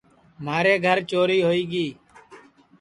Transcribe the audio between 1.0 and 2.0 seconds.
چوری ہوئی گی